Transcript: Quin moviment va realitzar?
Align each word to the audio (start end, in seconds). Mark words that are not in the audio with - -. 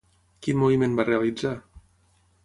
Quin 0.45 0.59
moviment 0.61 0.95
va 0.99 1.05
realitzar? 1.09 1.51